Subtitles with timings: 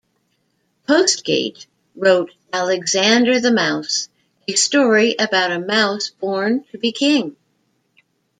[0.87, 4.09] Postgate wrote "Alexander the Mouse,"
[4.47, 7.35] a story about a mouse born to be king.